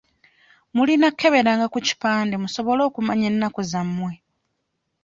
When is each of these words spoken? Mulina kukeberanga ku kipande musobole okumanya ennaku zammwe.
Mulina 0.75 1.07
kukeberanga 1.11 1.65
ku 1.73 1.79
kipande 1.87 2.35
musobole 2.43 2.81
okumanya 2.89 3.25
ennaku 3.31 3.61
zammwe. 3.71 4.13